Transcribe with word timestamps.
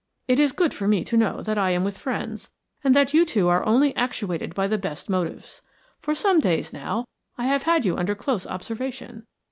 It 0.27 0.39
is 0.39 0.51
good 0.51 0.73
for 0.73 0.87
me 0.87 1.03
to 1.03 1.15
know 1.15 1.43
that 1.43 1.59
I 1.59 1.69
am 1.69 1.83
with 1.83 1.99
friends, 1.99 2.49
and 2.83 2.95
that 2.95 3.13
you 3.13 3.23
two 3.23 3.49
are 3.49 3.63
only 3.67 3.95
actuated 3.95 4.55
by 4.55 4.65
the 4.65 4.79
best 4.79 5.11
motives. 5.11 5.61
For 5.99 6.15
some 6.15 6.39
days 6.39 6.73
now 6.73 7.05
I 7.37 7.45
have 7.45 7.61
had 7.69 7.85
you 7.85 7.97
under 7.97 8.15
close 8.15 8.47
observation. 8.47 9.27